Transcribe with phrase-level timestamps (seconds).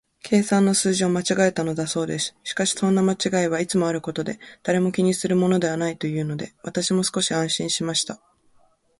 [0.23, 2.35] 計算の数字を間違えたのだそうです。
[2.43, 8.19] しかし、そんな間違いはいつもあることで、誰も気にするものはないというので、私も少し安心しました。